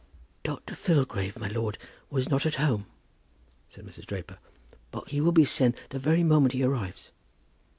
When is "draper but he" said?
4.07-5.21